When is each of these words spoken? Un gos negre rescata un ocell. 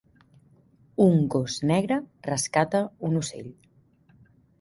Un 1.03 1.19
gos 1.35 1.57
negre 1.71 1.97
rescata 2.29 2.81
un 3.11 3.21
ocell. 3.21 3.53